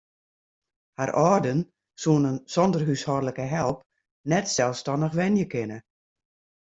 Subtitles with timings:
[0.99, 1.59] Har âlden
[2.05, 3.77] soene sonder húshâldlike help
[4.33, 5.77] net selsstannich wenje kinne.